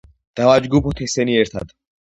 დავაჯგუფოთ 0.39 1.03
ესენი 1.09 1.39
ერთად. 1.45 1.79